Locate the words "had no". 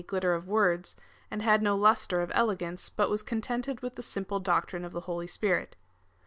1.43-1.75